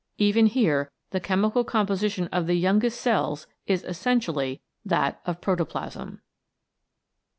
[0.17, 6.21] Even here the chemical com position of the youngest cells is essentially that of protoplasm.